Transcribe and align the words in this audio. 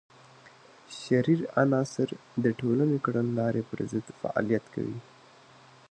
شریر 0.99 1.39
عناصر 1.63 2.09
د 2.43 2.45
ټولنې 2.59 2.97
د 2.99 3.03
کړنلارې 3.05 3.61
پر 3.69 3.79
ضد 3.91 4.07
فعالیت 4.19 4.65
کوي. 4.73 4.99